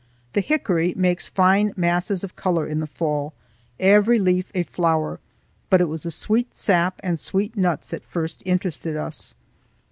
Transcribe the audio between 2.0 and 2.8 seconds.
of color in